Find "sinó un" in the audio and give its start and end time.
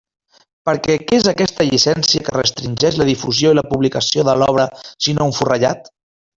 5.09-5.41